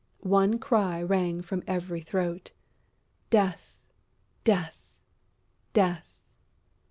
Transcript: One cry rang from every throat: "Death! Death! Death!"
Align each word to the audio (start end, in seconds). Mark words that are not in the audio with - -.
One 0.31 0.57
cry 0.57 0.99
rang 1.03 1.43
from 1.43 1.61
every 1.67 2.01
throat: 2.01 2.53
"Death! 3.29 3.77
Death! 4.43 4.97
Death!" 5.73 6.17